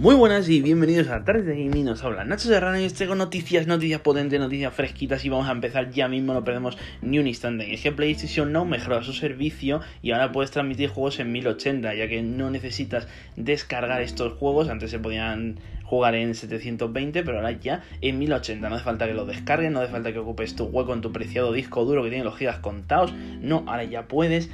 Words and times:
Muy 0.00 0.14
buenas 0.14 0.48
y 0.48 0.62
bienvenidos 0.62 1.08
a 1.08 1.24
Tardes 1.24 1.44
de 1.44 1.56
Gaming, 1.56 1.86
nos 1.86 2.04
habla 2.04 2.24
Nacho 2.24 2.46
Serrano 2.46 2.78
y 2.78 2.86
os 2.86 2.94
traigo 2.94 3.16
noticias, 3.16 3.66
noticias 3.66 4.00
potentes, 4.00 4.38
noticias 4.38 4.72
fresquitas 4.72 5.24
y 5.24 5.28
vamos 5.28 5.48
a 5.48 5.50
empezar 5.50 5.90
ya 5.90 6.06
mismo, 6.06 6.34
no 6.34 6.44
perdemos 6.44 6.78
ni 7.02 7.18
un 7.18 7.26
instante. 7.26 7.68
Y 7.68 7.74
es 7.74 7.82
que 7.82 7.90
PlayStation 7.90 8.52
Now 8.52 8.64
mejora 8.64 9.02
su 9.02 9.12
servicio 9.12 9.80
y 10.00 10.12
ahora 10.12 10.30
puedes 10.30 10.52
transmitir 10.52 10.90
juegos 10.90 11.18
en 11.18 11.32
1080, 11.32 11.94
ya 11.96 12.06
que 12.06 12.22
no 12.22 12.48
necesitas 12.48 13.08
descargar 13.34 14.00
estos 14.00 14.34
juegos, 14.34 14.68
antes 14.68 14.92
se 14.92 15.00
podían 15.00 15.58
jugar 15.88 16.14
en 16.14 16.34
720, 16.34 17.22
pero 17.22 17.38
ahora 17.38 17.52
ya 17.52 17.82
en 18.02 18.18
1080. 18.18 18.68
No 18.68 18.74
hace 18.74 18.84
falta 18.84 19.06
que 19.06 19.14
lo 19.14 19.24
descargues, 19.24 19.72
no 19.72 19.80
hace 19.80 19.90
falta 19.90 20.12
que 20.12 20.18
ocupes 20.18 20.54
tu 20.54 20.64
hueco 20.64 20.92
en 20.92 21.00
tu 21.00 21.12
preciado 21.12 21.52
disco 21.52 21.84
duro 21.86 22.02
que 22.02 22.10
tiene 22.10 22.24
los 22.24 22.36
gigas 22.36 22.58
contados. 22.58 23.14
No, 23.40 23.64
ahora 23.66 23.84
ya 23.84 24.06
puedes 24.06 24.50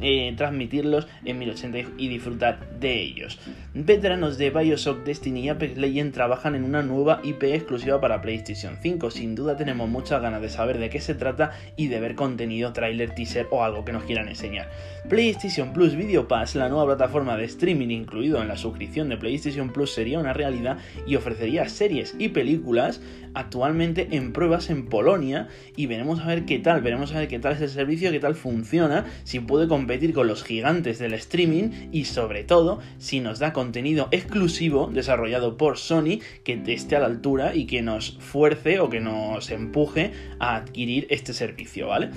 eh, 0.00 0.34
transmitirlos 0.36 1.08
en 1.24 1.40
1080 1.40 1.78
y 1.98 2.08
disfrutar 2.08 2.78
de 2.78 3.00
ellos. 3.00 3.40
Veteranos 3.74 4.38
de 4.38 4.50
Bioshock, 4.50 5.02
Destiny 5.04 5.40
y 5.40 5.48
Apex 5.48 5.76
Legends 5.76 6.14
trabajan 6.14 6.54
en 6.54 6.64
una 6.64 6.82
nueva 6.82 7.20
IP 7.24 7.42
exclusiva 7.44 8.00
para 8.00 8.22
PlayStation 8.22 8.76
5. 8.80 9.10
Sin 9.10 9.34
duda 9.34 9.56
tenemos 9.56 9.88
muchas 9.88 10.22
ganas 10.22 10.40
de 10.40 10.50
saber 10.50 10.78
de 10.78 10.88
qué 10.88 11.00
se 11.00 11.14
trata 11.14 11.50
y 11.76 11.88
de 11.88 11.98
ver 11.98 12.14
contenido, 12.14 12.72
trailer, 12.72 13.12
teaser 13.14 13.48
o 13.50 13.64
algo 13.64 13.84
que 13.84 13.92
nos 13.92 14.04
quieran 14.04 14.28
enseñar. 14.28 14.68
PlayStation 15.08 15.72
Plus 15.72 15.96
Video 15.96 16.28
Pass, 16.28 16.54
la 16.54 16.68
nueva 16.68 16.86
plataforma 16.86 17.36
de 17.36 17.44
streaming 17.44 17.88
incluido 17.88 18.40
en 18.40 18.48
la 18.48 18.56
suscripción 18.56 19.08
de 19.08 19.16
PlayStation 19.16 19.70
Plus, 19.70 19.92
sería 19.92 20.20
una 20.20 20.32
realidad 20.32 20.59
y 21.06 21.16
ofrecería 21.16 21.68
series 21.68 22.14
y 22.18 22.28
películas 22.28 23.00
actualmente 23.34 24.08
en 24.12 24.32
pruebas 24.32 24.70
en 24.70 24.86
Polonia 24.86 25.48
y 25.76 25.86
veremos 25.86 26.20
a 26.20 26.26
ver 26.26 26.44
qué 26.44 26.58
tal, 26.58 26.82
veremos 26.82 27.12
a 27.12 27.18
ver 27.20 27.28
qué 27.28 27.38
tal 27.38 27.52
es 27.52 27.60
el 27.60 27.68
servicio, 27.68 28.10
qué 28.10 28.20
tal 28.20 28.34
funciona, 28.34 29.06
si 29.24 29.40
puede 29.40 29.68
competir 29.68 30.12
con 30.12 30.26
los 30.26 30.42
gigantes 30.42 30.98
del 30.98 31.14
streaming 31.14 31.70
y 31.92 32.04
sobre 32.04 32.44
todo 32.44 32.80
si 32.98 33.20
nos 33.20 33.38
da 33.38 33.52
contenido 33.52 34.08
exclusivo 34.10 34.90
desarrollado 34.92 35.56
por 35.56 35.78
Sony 35.78 36.20
que 36.44 36.60
esté 36.66 36.96
a 36.96 37.00
la 37.00 37.06
altura 37.06 37.54
y 37.54 37.66
que 37.66 37.82
nos 37.82 38.18
fuerce 38.18 38.80
o 38.80 38.90
que 38.90 39.00
nos 39.00 39.50
empuje 39.50 40.12
a 40.38 40.56
adquirir 40.56 41.06
este 41.10 41.32
servicio, 41.32 41.88
¿vale? 41.88 42.10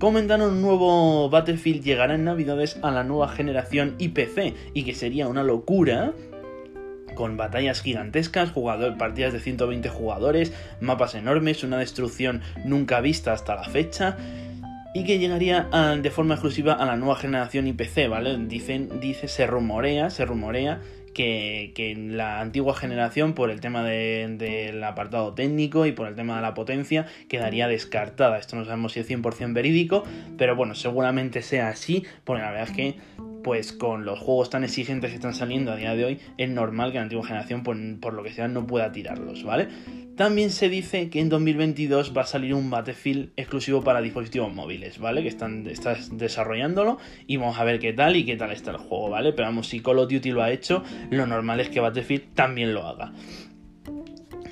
comentaron 0.00 0.52
un 0.52 0.62
nuevo 0.62 1.28
Battlefield 1.28 1.84
llegará 1.84 2.14
en 2.14 2.24
Navidades 2.24 2.78
a 2.82 2.90
la 2.90 3.04
nueva 3.04 3.28
generación 3.28 3.96
IPC 3.98 4.54
y 4.72 4.84
que 4.84 4.94
sería 4.94 5.28
una 5.28 5.42
locura 5.42 6.14
con 7.14 7.36
batallas 7.36 7.82
gigantescas, 7.82 8.50
jugador, 8.50 8.96
partidas 8.96 9.32
de 9.32 9.40
120 9.40 9.88
jugadores, 9.88 10.52
mapas 10.80 11.14
enormes, 11.14 11.64
una 11.64 11.78
destrucción 11.78 12.42
nunca 12.64 13.00
vista 13.00 13.32
hasta 13.32 13.54
la 13.54 13.64
fecha 13.64 14.16
y 14.94 15.04
que 15.04 15.18
llegaría 15.18 15.68
de 16.02 16.10
forma 16.10 16.34
exclusiva 16.34 16.72
a 16.72 16.84
la 16.84 16.96
nueva 16.96 17.16
generación 17.16 17.66
IPC, 17.68 18.08
¿vale? 18.08 18.36
Dicen, 18.38 19.00
dice, 19.00 19.28
se 19.28 19.46
rumorea, 19.46 20.10
se 20.10 20.24
rumorea 20.24 20.80
que, 21.14 21.72
en 21.76 22.16
la 22.16 22.40
antigua 22.40 22.74
generación, 22.74 23.34
por 23.34 23.50
el 23.50 23.60
tema 23.60 23.84
del 23.84 24.82
apartado 24.82 25.34
técnico 25.34 25.86
y 25.86 25.92
por 25.92 26.08
el 26.08 26.16
tema 26.16 26.36
de 26.36 26.42
la 26.42 26.54
potencia, 26.54 27.06
quedaría 27.28 27.68
descartada. 27.68 28.38
Esto 28.38 28.56
no 28.56 28.64
sabemos 28.64 28.92
si 28.92 29.00
es 29.00 29.08
100% 29.08 29.52
verídico, 29.52 30.02
pero 30.38 30.56
bueno, 30.56 30.74
seguramente 30.74 31.42
sea 31.42 31.68
así, 31.68 32.04
porque 32.24 32.42
la 32.42 32.50
verdad 32.50 32.70
es 32.70 32.76
que 32.76 32.96
pues 33.42 33.72
con 33.72 34.04
los 34.04 34.18
juegos 34.18 34.50
tan 34.50 34.64
exigentes 34.64 35.10
que 35.10 35.16
están 35.16 35.34
saliendo 35.34 35.72
a 35.72 35.76
día 35.76 35.94
de 35.94 36.04
hoy, 36.04 36.18
es 36.36 36.48
normal 36.48 36.92
que 36.92 36.98
la 36.98 37.02
antigua 37.02 37.24
generación, 37.24 37.62
por, 37.62 38.12
lo 38.14 38.22
que 38.22 38.32
sea, 38.32 38.48
no 38.48 38.66
pueda 38.66 38.92
tirarlos, 38.92 39.44
¿vale? 39.44 39.68
También 40.16 40.50
se 40.50 40.68
dice 40.68 41.08
que 41.08 41.20
en 41.20 41.30
2022 41.30 42.14
va 42.14 42.22
a 42.22 42.26
salir 42.26 42.52
un 42.54 42.68
Battlefield 42.68 43.30
exclusivo 43.36 43.82
para 43.82 44.02
dispositivos 44.02 44.52
móviles, 44.52 44.98
¿vale? 44.98 45.22
Que 45.22 45.28
están 45.28 45.64
desarrollándolo 46.12 46.98
y 47.26 47.38
vamos 47.38 47.58
a 47.58 47.64
ver 47.64 47.78
qué 47.78 47.92
tal 47.92 48.16
y 48.16 48.26
qué 48.26 48.36
tal 48.36 48.52
está 48.52 48.72
el 48.72 48.76
juego, 48.76 49.08
¿vale? 49.08 49.32
Pero 49.32 49.48
vamos, 49.48 49.68
si 49.68 49.80
Call 49.80 49.98
of 49.98 50.10
Duty 50.10 50.30
lo 50.32 50.42
ha 50.42 50.50
hecho, 50.50 50.82
lo 51.10 51.26
normal 51.26 51.60
es 51.60 51.70
que 51.70 51.80
Battlefield 51.80 52.34
también 52.34 52.74
lo 52.74 52.86
haga. 52.86 53.12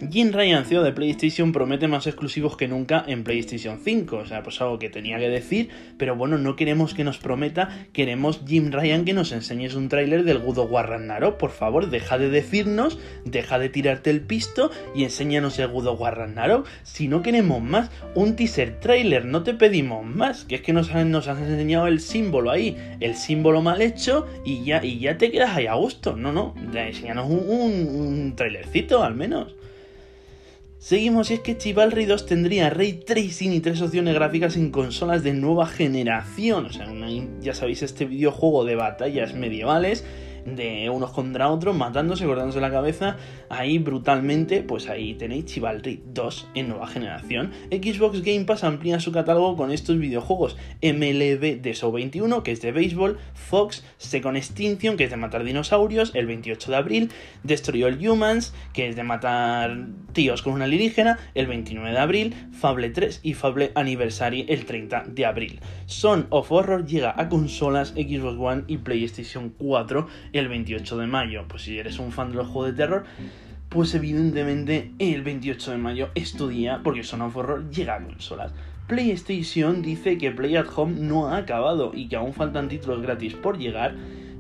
Jim 0.01 0.31
Ryan, 0.33 0.65
CEO 0.65 0.85
de 0.85 0.93
PlayStation, 0.93 1.51
promete 1.51 1.89
más 1.89 2.07
exclusivos 2.07 2.57
que 2.57 2.69
nunca 2.69 3.05
en 3.09 3.25
PlayStation 3.25 3.81
5. 3.83 4.17
O 4.17 4.27
sea, 4.27 4.45
pues 4.45 4.61
algo 4.61 4.79
que 4.79 4.89
tenía 4.89 5.19
que 5.19 5.29
decir, 5.29 5.71
pero 5.99 6.15
bueno, 6.15 6.39
no 6.39 6.55
queremos 6.55 6.95
que 6.95 7.03
nos 7.03 7.19
prometa, 7.19 7.87
queremos 7.93 8.43
Jim 8.47 8.71
Ryan 8.71 9.05
que 9.05 9.13
nos 9.13 9.33
enseñes 9.33 9.75
un 9.75 9.89
tráiler 9.89 10.23
del 10.23 10.39
God 10.39 10.59
of 10.59 10.71
War 10.71 10.89
Ragnarok. 10.89 11.37
Por 11.37 11.51
favor, 11.51 11.91
deja 11.91 12.17
de 12.17 12.31
decirnos, 12.31 12.97
deja 13.25 13.59
de 13.59 13.71
tirarte 13.71 14.11
el 14.11 14.21
pisto 14.21 14.71
y 14.95 15.03
enséñanos 15.03 15.59
el 15.59 15.67
God 15.67 15.89
of 15.89 16.01
War 16.01 16.17
Ragnarok. 16.17 16.69
Si 16.85 17.09
no 17.09 17.21
queremos 17.21 17.61
más, 17.61 17.91
un 18.15 18.37
teaser 18.37 18.79
trailer, 18.79 19.25
no 19.25 19.43
te 19.43 19.55
pedimos 19.55 20.07
más. 20.07 20.45
Que 20.45 20.57
es 20.57 20.63
que 20.63 20.73
nos, 20.73 20.91
has 20.95 21.39
enseñado 21.41 21.89
el 21.89 21.99
símbolo 21.99 22.53
ahí, 22.53 22.77
el 23.01 23.17
símbolo 23.17 23.63
mal 23.63 23.83
hecho 23.83 24.29
y 24.45 24.63
ya, 24.65 24.85
y 24.85 25.01
ya 25.01 25.19
te 25.19 25.33
quedas 25.33 25.57
ahí 25.57 25.67
a 25.67 25.75
gusto. 25.75 26.15
No, 26.15 26.33
no, 26.33 26.55
enséñanos 26.73 27.29
un, 27.29 27.41
un 27.41 28.37
trailercito 28.37 29.03
al 29.03 29.17
menos. 29.17 29.57
Seguimos 30.79 31.33
y 31.33 31.35
es 31.35 31.41
que 31.41 31.59
Chivalry 31.59 32.07
2 32.07 32.27
tendría 32.27 32.71
ray 32.71 32.93
tracing 32.93 33.53
y 33.53 33.59
tres 33.59 33.83
opciones 33.83 34.15
gráficas 34.15 34.57
en 34.57 34.71
consolas 34.71 35.25
de 35.25 35.35
nueva 35.35 35.67
generación. 35.67 36.67
O 36.67 36.73
sea, 36.73 36.87
ya 37.41 37.53
sabéis, 37.53 37.83
este 37.83 38.05
videojuego 38.05 38.65
de 38.65 38.77
batallas 38.77 39.35
medievales 39.35 40.05
de 40.57 40.91
unos 40.91 41.11
contra 41.11 41.49
otros, 41.49 41.77
matándose, 41.77 42.27
cortándose 42.27 42.61
la 42.61 42.71
cabeza, 42.71 43.17
ahí 43.49 43.79
brutalmente, 43.79 44.63
pues 44.63 44.89
ahí 44.89 45.15
tenéis 45.15 45.47
Chivalry 45.47 46.03
2 46.07 46.49
en 46.55 46.69
nueva 46.69 46.87
generación. 46.87 47.53
Xbox 47.71 48.23
Game 48.23 48.45
Pass 48.45 48.65
amplía 48.65 49.01
su 49.01 49.13
catálogo 49.13 49.57
con 49.57 49.71
estos 49.71 49.99
videojuegos. 49.99 50.57
MLB 50.83 51.61
de 51.61 51.75
Show 51.75 51.93
21, 51.93 52.43
que 52.43 52.53
es 52.53 52.61
de 52.61 52.73
béisbol, 52.73 53.19
Fox, 53.35 53.85
Second 53.97 54.37
Extinction, 54.37 54.97
que 54.97 55.05
es 55.05 55.11
de 55.11 55.17
matar 55.17 55.45
dinosaurios, 55.45 56.13
el 56.15 56.27
28 56.27 56.71
de 56.71 56.77
abril, 56.77 57.11
Destroy 57.43 57.85
All 57.85 57.99
Humans, 58.07 58.55
que 58.73 58.89
es 58.89 58.97
de 58.97 59.03
matar 59.03 59.87
tíos 60.13 60.43
con 60.43 60.53
una 60.53 60.65
alienígena, 60.65 61.19
el 61.35 61.47
29 61.47 61.91
de 61.91 61.99
abril, 61.99 62.35
Fable 62.53 62.91
3 62.91 63.21
y 63.23 63.35
Fable 63.35 63.73
Anniversary 63.75 64.47
el 64.49 64.65
30 64.65 65.05
de 65.09 65.27
abril. 65.27 65.61
Son 65.87 66.27
of 66.31 66.51
Horror 66.51 66.87
llega 66.87 67.15
a 67.17 67.29
consolas 67.29 67.91
Xbox 67.91 68.39
One 68.39 68.65
y 68.67 68.79
PlayStation 68.79 69.51
4 69.51 70.07
el 70.39 70.49
28 70.49 70.99
de 70.99 71.07
mayo. 71.07 71.45
Pues 71.49 71.63
si 71.63 71.79
eres 71.79 71.99
un 71.99 72.13
fan 72.13 72.31
de 72.31 72.37
los 72.37 72.49
juegos 72.49 72.73
de 72.73 72.77
terror, 72.77 73.05
pues 73.69 73.95
evidentemente 73.95 74.93
el 74.99 75.23
28 75.23 75.73
de 75.73 75.79
mayo 75.79 76.09
es 76.15 76.33
tu 76.33 76.49
día 76.49 76.81
porque 76.83 77.03
Son 77.03 77.23
of 77.23 77.37
Horror 77.37 77.71
llega 77.71 77.97
a 77.97 78.03
consolas. 78.03 78.53
PlayStation 78.87 79.83
dice 79.83 80.17
que 80.17 80.31
Play 80.31 80.57
at 80.57 80.67
Home 80.75 81.01
no 81.01 81.29
ha 81.29 81.37
acabado 81.37 81.93
y 81.95 82.09
que 82.09 82.17
aún 82.17 82.33
faltan 82.33 82.69
títulos 82.69 83.03
gratis 83.03 83.35
por 83.35 83.59
llegar. 83.59 83.95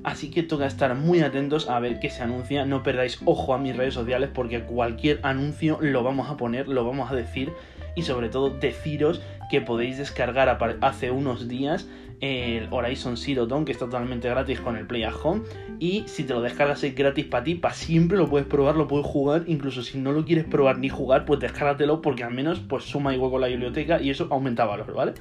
Así 0.05 0.31
que 0.31 0.43
toca 0.43 0.67
estar 0.67 0.95
muy 0.95 1.21
atentos 1.21 1.69
a 1.69 1.79
ver 1.81 2.01
qué 2.01 2.09
se 2.09 2.23
anuncia. 2.23 2.65
No 2.65 2.83
perdáis 2.83 3.21
ojo 3.27 3.53
a 3.53 3.59
mis 3.59 3.77
redes 3.77 3.93
sociales 3.93 4.31
porque 4.33 4.63
cualquier 4.63 5.21
anuncio 5.23 5.79
lo 5.83 6.03
vamos 6.03 6.31
a 6.31 6.39
poner, 6.39 6.67
lo 6.69 6.87
vamos 6.87 7.11
a 7.11 7.15
decir 7.15 7.53
y 7.95 8.03
sobre 8.03 8.29
todo 8.29 8.49
deciros 8.49 9.21
que 9.51 9.61
podéis 9.61 9.99
descargar 9.99 10.59
hace 10.81 11.11
unos 11.11 11.49
días 11.49 11.89
el 12.21 12.69
Horizon 12.71 13.17
Zero 13.17 13.47
Dawn 13.47 13.65
que 13.65 13.73
está 13.73 13.85
totalmente 13.85 14.29
gratis 14.29 14.61
con 14.61 14.77
el 14.77 14.87
Play 14.87 15.05
at 15.05 15.15
Home 15.23 15.43
y 15.79 16.05
si 16.07 16.25
te 16.25 16.35
lo 16.35 16.41
descargas 16.41 16.83
es 16.83 16.95
gratis 16.95 17.27
para 17.27 17.45
ti, 17.45 17.55
para 17.55 17.75
siempre 17.75 18.19
lo 18.19 18.29
puedes 18.29 18.47
probar, 18.47 18.77
lo 18.77 18.89
puedes 18.89 19.07
jugar, 19.07 19.45
incluso 19.47 19.83
si 19.83 19.99
no 19.99 20.13
lo 20.13 20.25
quieres 20.25 20.45
probar 20.45 20.79
ni 20.79 20.89
jugar, 20.89 21.25
pues 21.25 21.41
descárgatelo 21.41 22.03
porque 22.03 22.25
al 22.25 22.35
menos 22.35 22.61
pues 22.61 22.85
suma 22.85 23.15
igual 23.15 23.31
con 23.31 23.41
la 23.41 23.47
biblioteca 23.47 24.01
y 24.03 24.11
eso 24.11 24.27
aumenta 24.31 24.65
valor, 24.65 24.93
¿vale? 24.93 25.15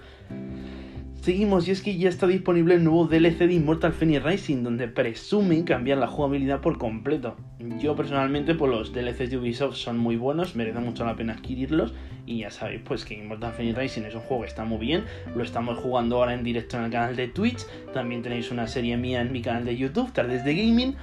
Seguimos 1.27 1.67
y 1.67 1.71
es 1.71 1.81
que 1.81 1.97
ya 1.97 2.07
está 2.07 2.25
disponible 2.25 2.75
el 2.75 2.85
nuevo 2.85 3.05
DLC 3.05 3.39
de 3.39 3.53
Immortal 3.55 3.91
Phoenix 3.91 4.23
Rising, 4.23 4.63
donde 4.63 4.87
presumen 4.87 5.63
cambiar 5.63 5.97
la 5.97 6.07
jugabilidad 6.07 6.61
por 6.61 6.77
completo. 6.77 7.35
Yo 7.81 7.97
personalmente, 7.97 8.55
pues 8.55 8.71
los 8.71 8.93
DLCs 8.93 9.31
de 9.31 9.37
Ubisoft 9.37 9.75
son 9.75 9.97
muy 9.97 10.15
buenos, 10.15 10.55
merece 10.55 10.79
mucho 10.79 11.03
la 11.03 11.17
pena 11.17 11.33
adquirirlos. 11.33 11.93
Y 12.25 12.37
ya 12.37 12.49
sabéis, 12.49 12.79
pues 12.85 13.03
que 13.03 13.15
Immortal 13.15 13.51
Phoenix 13.51 13.77
Rising 13.77 14.03
es 14.03 14.15
un 14.15 14.21
juego 14.21 14.43
que 14.43 14.47
está 14.47 14.63
muy 14.63 14.77
bien, 14.77 15.03
lo 15.35 15.43
estamos 15.43 15.77
jugando 15.77 16.15
ahora 16.15 16.33
en 16.33 16.45
directo 16.45 16.77
en 16.77 16.85
el 16.85 16.91
canal 16.91 17.17
de 17.17 17.27
Twitch. 17.27 17.65
También 17.93 18.21
tenéis 18.21 18.49
una 18.49 18.65
serie 18.65 18.95
mía 18.95 19.19
en 19.19 19.33
mi 19.33 19.41
canal 19.41 19.65
de 19.65 19.75
YouTube, 19.75 20.13
Tardes 20.13 20.45
de 20.45 20.55
Gaming. 20.55 20.95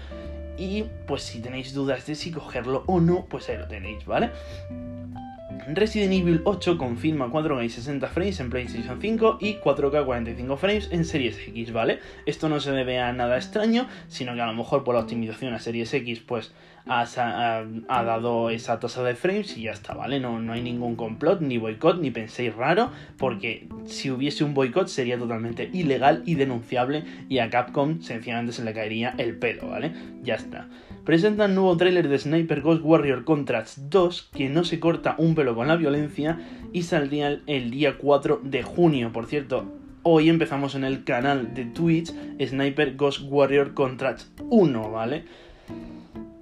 Y 0.56 0.84
pues 1.06 1.22
si 1.22 1.42
tenéis 1.42 1.74
dudas 1.74 2.06
de 2.06 2.14
si 2.14 2.30
cogerlo 2.30 2.82
o 2.86 2.98
no, 2.98 3.26
pues 3.26 3.50
ahí 3.50 3.58
lo 3.58 3.68
tenéis, 3.68 4.06
¿vale? 4.06 4.30
Resident 5.66 6.12
Evil 6.12 6.42
8 6.44 6.76
confirma 6.76 7.28
4K 7.28 7.64
y 7.64 7.70
60 7.70 8.08
frames 8.08 8.38
en 8.40 8.50
PlayStation 8.50 9.00
5 9.00 9.38
y 9.40 9.54
4K 9.60 10.04
45 10.04 10.56
frames 10.58 10.88
en 10.92 11.06
Series 11.06 11.38
X, 11.38 11.72
¿vale? 11.72 12.00
Esto 12.26 12.50
no 12.50 12.60
se 12.60 12.72
debe 12.72 12.98
a 12.98 13.12
nada 13.14 13.38
extraño, 13.38 13.88
sino 14.08 14.34
que 14.34 14.42
a 14.42 14.46
lo 14.46 14.52
mejor 14.52 14.84
por 14.84 14.94
la 14.94 15.00
optimización 15.00 15.54
a 15.54 15.58
Series 15.58 15.94
X 15.94 16.20
pues 16.20 16.52
ha, 16.86 17.64
dado 17.88 18.50
esa 18.50 18.78
tasa 18.78 19.02
de 19.02 19.14
frames 19.14 19.56
y 19.56 19.62
ya 19.62 19.72
está, 19.72 19.94
¿vale? 19.94 20.20
No, 20.20 20.40
no 20.40 20.52
hay 20.52 20.62
ningún 20.62 20.96
complot, 20.96 21.40
ni 21.40 21.58
boicot, 21.58 22.00
ni 22.00 22.10
penséis 22.10 22.54
raro, 22.54 22.90
porque 23.18 23.68
si 23.86 24.10
hubiese 24.10 24.44
un 24.44 24.54
boicot 24.54 24.88
sería 24.88 25.18
totalmente 25.18 25.70
ilegal 25.72 26.22
y 26.26 26.34
denunciable 26.34 27.04
y 27.28 27.38
a 27.38 27.50
Capcom 27.50 28.00
sencillamente 28.02 28.52
se 28.52 28.64
le 28.64 28.74
caería 28.74 29.14
el 29.18 29.38
pelo, 29.38 29.68
¿vale? 29.68 29.92
Ya 30.22 30.34
está. 30.34 30.68
Presentan 31.04 31.54
nuevo 31.54 31.76
tráiler 31.76 32.08
de 32.08 32.18
Sniper 32.18 32.62
Ghost 32.62 32.82
Warrior 32.82 33.24
Contracts 33.24 33.90
2 33.90 34.30
que 34.34 34.48
no 34.48 34.64
se 34.64 34.80
corta 34.80 35.14
un 35.18 35.34
pelo 35.34 35.54
con 35.54 35.68
la 35.68 35.76
violencia 35.76 36.38
y 36.72 36.82
saldría 36.82 37.40
el 37.46 37.70
día 37.70 37.98
4 37.98 38.40
de 38.42 38.62
junio. 38.62 39.12
Por 39.12 39.26
cierto, 39.26 39.70
hoy 40.02 40.30
empezamos 40.30 40.74
en 40.74 40.84
el 40.84 41.04
canal 41.04 41.52
de 41.52 41.66
Twitch 41.66 42.12
Sniper 42.40 42.96
Ghost 42.96 43.20
Warrior 43.24 43.74
Contracts 43.74 44.32
1, 44.48 44.90
¿vale? 44.90 45.24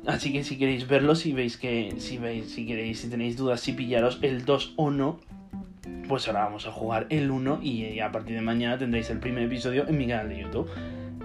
Así 0.06 0.32
que 0.32 0.42
si 0.42 0.58
queréis 0.58 0.88
verlo, 0.88 1.14
si 1.14 1.32
veis 1.32 1.56
que, 1.56 1.94
si 1.98 2.18
veis, 2.18 2.50
si 2.52 2.66
queréis, 2.66 3.00
si 3.00 3.08
tenéis 3.08 3.36
dudas, 3.36 3.60
si 3.60 3.72
pillaros 3.72 4.18
el 4.22 4.44
2 4.44 4.74
o 4.76 4.90
no, 4.90 5.20
pues 6.08 6.26
ahora 6.26 6.44
vamos 6.44 6.66
a 6.66 6.72
jugar 6.72 7.06
el 7.10 7.30
1 7.30 7.60
y 7.62 8.00
a 8.00 8.10
partir 8.10 8.34
de 8.34 8.42
mañana 8.42 8.78
tendréis 8.78 9.10
el 9.10 9.18
primer 9.18 9.44
episodio 9.44 9.86
en 9.88 9.96
mi 9.96 10.08
canal 10.08 10.28
de 10.28 10.40
YouTube. 10.40 10.68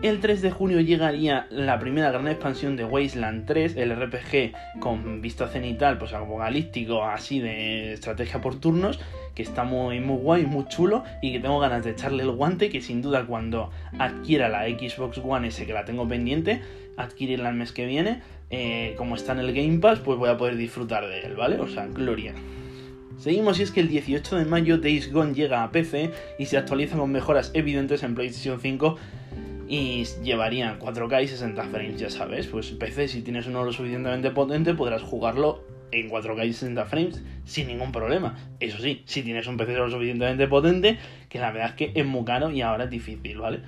El 0.03 0.19
3 0.19 0.43
de 0.43 0.51
junio 0.51 0.79
llegaría 0.79 1.47
la 1.49 1.79
primera 1.79 2.11
gran 2.11 2.27
expansión 2.27 2.75
de 2.75 2.85
Wasteland 2.85 3.47
3, 3.47 3.77
el 3.77 3.95
RPG 3.95 4.79
con 4.79 5.21
vista 5.21 5.47
cenital, 5.47 5.97
pues 5.97 6.13
apocalíptico, 6.13 7.03
así 7.03 7.39
de 7.39 7.93
estrategia 7.93 8.39
por 8.39 8.59
turnos, 8.59 8.99
que 9.33 9.41
está 9.41 9.63
muy, 9.63 9.99
muy 9.99 10.17
guay, 10.17 10.45
muy 10.45 10.67
chulo 10.67 11.03
y 11.23 11.31
que 11.31 11.39
tengo 11.39 11.59
ganas 11.59 11.83
de 11.83 11.91
echarle 11.91 12.21
el 12.21 12.29
guante, 12.29 12.69
que 12.69 12.79
sin 12.79 13.01
duda 13.01 13.25
cuando 13.25 13.71
adquiera 13.97 14.49
la 14.49 14.65
Xbox 14.65 15.17
One 15.17 15.47
S, 15.47 15.65
que 15.65 15.73
la 15.73 15.83
tengo 15.83 16.07
pendiente, 16.07 16.61
adquirirla 16.95 17.49
el 17.49 17.55
mes 17.55 17.71
que 17.71 17.87
viene, 17.87 18.21
eh, 18.49 18.95
como 18.97 19.15
está 19.15 19.33
en 19.33 19.39
el 19.39 19.53
Game 19.53 19.79
Pass, 19.79 19.99
pues 19.99 20.17
voy 20.17 20.29
a 20.29 20.37
poder 20.37 20.55
disfrutar 20.55 21.07
de 21.07 21.21
él, 21.21 21.35
¿vale? 21.35 21.59
O 21.59 21.67
sea, 21.67 21.87
gloria. 21.87 22.33
Seguimos 23.17 23.59
y 23.59 23.63
es 23.63 23.71
que 23.71 23.79
el 23.79 23.89
18 23.89 24.37
de 24.37 24.45
mayo 24.45 24.77
Days 24.77 25.11
Gone 25.11 25.33
llega 25.33 25.63
a 25.63 25.71
PC 25.71 26.11
y 26.37 26.45
se 26.45 26.57
actualiza 26.57 26.97
con 26.97 27.11
mejoras 27.11 27.51
evidentes 27.55 28.03
en 28.03 28.13
PlayStation 28.13 28.59
5 28.59 28.95
y 29.67 30.05
llevaría 30.23 30.79
4K 30.79 31.23
y 31.23 31.27
60 31.27 31.63
frames, 31.63 31.99
ya 31.99 32.09
sabes. 32.09 32.47
Pues 32.47 32.67
PC, 32.71 33.07
si 33.07 33.21
tienes 33.21 33.47
uno 33.47 33.65
lo 33.65 33.73
suficientemente 33.73 34.29
potente, 34.29 34.73
podrás 34.75 35.01
jugarlo 35.01 35.63
en 35.91 36.09
4K 36.09 36.47
y 36.47 36.53
60 36.53 36.85
frames 36.85 37.23
sin 37.43 37.67
ningún 37.67 37.91
problema. 37.91 38.37
Eso 38.59 38.77
sí, 38.77 39.03
si 39.05 39.23
tienes 39.23 39.47
un 39.47 39.57
PC 39.57 39.73
lo 39.73 39.89
suficientemente 39.89 40.47
potente, 40.47 40.97
que 41.27 41.39
la 41.39 41.51
verdad 41.51 41.69
es 41.69 41.75
que 41.75 41.99
es 41.99 42.05
muy 42.05 42.23
caro 42.23 42.51
y 42.51 42.61
ahora 42.61 42.85
es 42.85 42.89
difícil, 42.89 43.39
¿vale? 43.39 43.61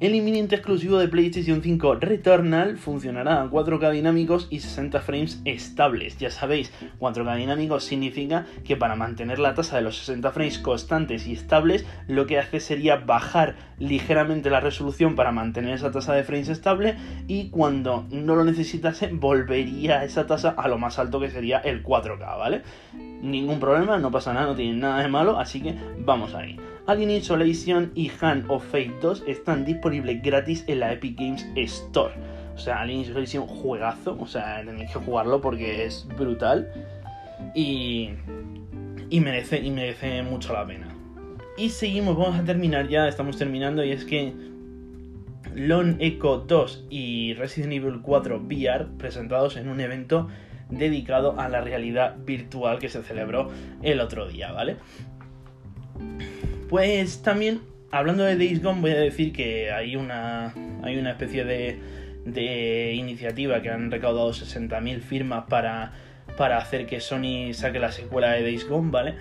El 0.00 0.16
inminente 0.16 0.56
exclusivo 0.56 0.98
de 0.98 1.06
PlayStation 1.06 1.62
5 1.62 1.94
Returnal 1.94 2.78
funcionará 2.78 3.40
a 3.40 3.46
4K 3.48 3.92
dinámicos 3.92 4.48
y 4.50 4.58
60 4.58 5.00
frames 5.00 5.40
estables. 5.44 6.18
Ya 6.18 6.32
sabéis, 6.32 6.72
4K 6.98 7.36
dinámicos 7.36 7.84
significa 7.84 8.44
que 8.64 8.76
para 8.76 8.96
mantener 8.96 9.38
la 9.38 9.54
tasa 9.54 9.76
de 9.76 9.82
los 9.82 9.96
60 9.98 10.32
frames 10.32 10.58
constantes 10.58 11.28
y 11.28 11.32
estables, 11.32 11.86
lo 12.08 12.26
que 12.26 12.40
hace 12.40 12.58
sería 12.58 12.96
bajar 12.96 13.54
ligeramente 13.78 14.50
la 14.50 14.58
resolución 14.58 15.14
para 15.14 15.30
mantener 15.30 15.74
esa 15.74 15.92
tasa 15.92 16.12
de 16.12 16.24
frames 16.24 16.48
estable 16.48 16.96
y 17.28 17.50
cuando 17.50 18.04
no 18.10 18.34
lo 18.34 18.44
necesitase 18.44 19.10
volvería 19.12 20.02
esa 20.02 20.26
tasa 20.26 20.56
a 20.58 20.66
lo 20.66 20.76
más 20.76 20.98
alto 20.98 21.20
que 21.20 21.30
sería 21.30 21.58
el 21.58 21.84
4K, 21.84 22.36
¿vale? 22.36 22.62
Ningún 23.22 23.60
problema, 23.60 23.96
no 23.98 24.10
pasa 24.10 24.34
nada, 24.34 24.46
no 24.46 24.56
tiene 24.56 24.76
nada 24.76 25.00
de 25.02 25.08
malo, 25.08 25.38
así 25.38 25.62
que 25.62 25.76
vamos 26.00 26.34
ahí. 26.34 26.58
Alien 26.86 27.10
Isolation 27.10 27.92
y 27.94 28.10
Hand 28.20 28.44
of 28.48 28.62
Fate 28.66 28.92
2 29.00 29.24
están 29.26 29.64
disponibles 29.64 30.22
gratis 30.22 30.64
en 30.66 30.80
la 30.80 30.92
Epic 30.92 31.18
Games 31.18 31.46
Store. 31.56 32.12
O 32.54 32.58
sea, 32.58 32.82
Alien 32.82 33.00
Isolation 33.00 33.46
juegazo, 33.46 34.18
o 34.20 34.26
sea, 34.26 34.62
tenéis 34.62 34.90
que 34.90 34.98
jugarlo 34.98 35.40
porque 35.40 35.86
es 35.86 36.06
brutal 36.18 36.70
y, 37.54 38.10
y, 39.08 39.20
merece, 39.20 39.60
y 39.60 39.70
merece 39.70 40.22
mucho 40.22 40.52
la 40.52 40.66
pena. 40.66 40.88
Y 41.56 41.70
seguimos, 41.70 42.18
vamos 42.18 42.38
a 42.38 42.44
terminar 42.44 42.88
ya, 42.88 43.08
estamos 43.08 43.38
terminando 43.38 43.82
y 43.82 43.92
es 43.92 44.04
que 44.04 44.34
Lone 45.54 45.96
Echo 46.00 46.44
2 46.46 46.86
y 46.90 47.32
Resident 47.34 47.72
Evil 47.72 48.00
4 48.02 48.40
VR 48.40 48.86
presentados 48.98 49.56
en 49.56 49.68
un 49.68 49.80
evento 49.80 50.28
dedicado 50.68 51.40
a 51.40 51.48
la 51.48 51.62
realidad 51.62 52.16
virtual 52.26 52.78
que 52.78 52.90
se 52.90 53.02
celebró 53.02 53.50
el 53.82 54.00
otro 54.00 54.28
día, 54.28 54.52
¿vale? 54.52 54.76
Pues 56.74 57.22
también, 57.22 57.60
hablando 57.92 58.24
de 58.24 58.36
Days 58.36 58.60
Gone, 58.60 58.80
voy 58.80 58.90
a 58.90 58.96
decir 58.96 59.32
que 59.32 59.70
hay 59.70 59.94
una, 59.94 60.52
hay 60.82 60.98
una 60.98 61.12
especie 61.12 61.44
de, 61.44 61.78
de 62.24 62.94
iniciativa 62.94 63.62
que 63.62 63.70
han 63.70 63.92
recaudado 63.92 64.30
60.000 64.30 64.98
firmas 64.98 65.44
para, 65.48 65.92
para 66.36 66.58
hacer 66.58 66.86
que 66.86 66.98
Sony 66.98 67.52
saque 67.52 67.78
la 67.78 67.92
secuela 67.92 68.32
de 68.32 68.42
Days 68.42 68.68
Gone, 68.68 68.90
¿vale? 68.90 69.14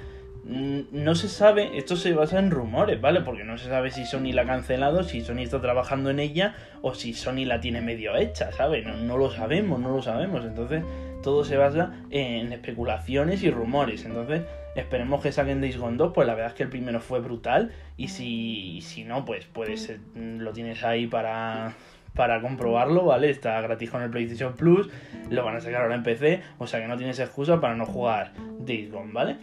Mm, 0.46 0.80
no 1.04 1.14
se 1.14 1.30
sabe, 1.30 1.78
esto 1.78 1.96
se 1.96 2.14
basa 2.14 2.40
en 2.40 2.50
rumores, 2.50 3.00
¿vale? 3.00 3.22
Porque 3.22 3.44
no 3.44 3.60
se 3.60 3.70
sabe 3.70 3.92
si 3.92 4.08
Sony 4.08 4.34
la 4.34 4.42
ha 4.42 4.48
cancelado, 4.48 5.04
si 5.04 5.22
Sony 5.22 5.42
está 5.42 5.62
trabajando 5.62 6.10
en 6.10 6.20
ella 6.20 6.56
o 6.82 6.96
si 6.96 7.14
Sony 7.14 7.46
la 7.46 7.62
tiene 7.62 7.82
medio 7.82 8.16
hecha, 8.16 8.52
¿sabes? 8.52 8.84
No, 8.84 8.98
no 8.98 9.16
lo 9.16 9.30
sabemos, 9.30 9.80
no 9.80 9.92
lo 9.96 10.02
sabemos. 10.02 10.44
Entonces, 10.44 10.82
todo 11.24 11.44
se 11.44 11.58
basa 11.58 11.94
en 12.12 12.54
especulaciones 12.54 13.42
y 13.42 13.50
rumores. 13.50 14.06
Entonces, 14.06 14.44
Esperemos 14.76 15.22
que 15.22 15.32
saquen 15.32 15.62
Days 15.62 15.78
Gone 15.78 15.98
2, 15.98 16.14
pues 16.14 16.26
la 16.26 16.34
verdad 16.34 16.52
es 16.52 16.58
que 16.58 16.64
el 16.64 16.70
primero 16.70 17.00
fue 17.00 17.20
brutal. 17.20 17.72
Y 17.96 18.08
si, 18.08 18.82
si 18.82 19.04
no, 19.04 19.24
pues 19.24 19.46
puede 19.46 19.78
ser, 19.78 20.00
lo 20.16 20.52
tienes 20.52 20.84
ahí 20.84 21.06
para, 21.06 21.74
para 22.16 22.42
comprobarlo, 22.42 23.06
¿vale? 23.06 23.30
Está 23.30 23.62
gratis 23.62 23.92
con 23.92 24.02
el 24.02 24.10
PlayStation 24.10 24.54
Plus, 24.54 24.90
lo 25.30 25.44
van 25.44 25.56
a 25.56 25.62
sacar 25.62 25.84
ahora 25.84 25.96
en 25.96 26.04
PC, 26.04 26.42
o 26.58 26.66
sea 26.66 26.82
que 26.82 26.88
no 26.88 26.98
tienes 26.98 27.20
excusa 27.20 27.62
para 27.62 27.76
no 27.76 27.86
jugar 27.86 28.34
Days 28.60 28.92
Gone, 28.92 29.12
¿vale? 29.14 29.38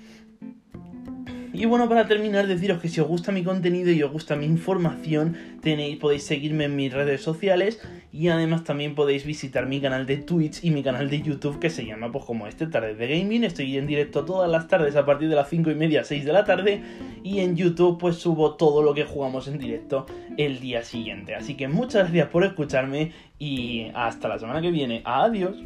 Y 1.52 1.64
bueno, 1.64 1.88
para 1.88 2.06
terminar, 2.06 2.46
deciros 2.46 2.80
que 2.80 2.88
si 2.88 3.00
os 3.00 3.08
gusta 3.08 3.32
mi 3.32 3.42
contenido 3.42 3.90
y 3.90 4.02
os 4.02 4.12
gusta 4.12 4.36
mi 4.36 4.46
información, 4.46 5.36
tenéis, 5.60 5.98
podéis 5.98 6.22
seguirme 6.22 6.64
en 6.64 6.76
mis 6.76 6.92
redes 6.92 7.22
sociales 7.22 7.80
y 8.12 8.28
además 8.28 8.62
también 8.62 8.94
podéis 8.94 9.26
visitar 9.26 9.66
mi 9.66 9.80
canal 9.80 10.06
de 10.06 10.18
Twitch 10.18 10.64
y 10.64 10.70
mi 10.70 10.84
canal 10.84 11.10
de 11.10 11.22
YouTube 11.22 11.58
que 11.58 11.68
se 11.68 11.84
llama 11.84 12.12
pues 12.12 12.24
como 12.24 12.46
este 12.46 12.68
Tardes 12.68 12.98
de 12.98 13.08
Gaming. 13.08 13.42
Estoy 13.42 13.76
en 13.76 13.88
directo 13.88 14.24
todas 14.24 14.48
las 14.48 14.68
tardes 14.68 14.94
a 14.94 15.04
partir 15.04 15.28
de 15.28 15.34
las 15.34 15.48
5 15.48 15.72
y 15.72 15.74
media, 15.74 16.04
6 16.04 16.24
de 16.24 16.32
la 16.32 16.44
tarde 16.44 16.82
y 17.24 17.40
en 17.40 17.56
YouTube 17.56 17.98
pues 17.98 18.16
subo 18.16 18.54
todo 18.54 18.82
lo 18.82 18.94
que 18.94 19.04
jugamos 19.04 19.48
en 19.48 19.58
directo 19.58 20.06
el 20.36 20.60
día 20.60 20.84
siguiente. 20.84 21.34
Así 21.34 21.56
que 21.56 21.66
muchas 21.66 22.04
gracias 22.04 22.28
por 22.28 22.44
escucharme 22.44 23.12
y 23.40 23.88
hasta 23.94 24.28
la 24.28 24.38
semana 24.38 24.60
que 24.62 24.70
viene. 24.70 25.02
Adiós. 25.04 25.56